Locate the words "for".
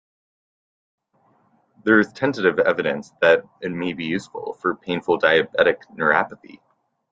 4.59-4.73